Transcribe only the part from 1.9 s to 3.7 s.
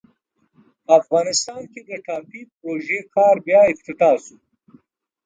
ټاپي پروژې کار بیا